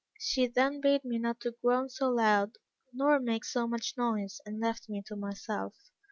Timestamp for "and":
4.47-4.59